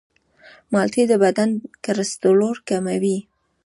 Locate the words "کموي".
2.69-3.17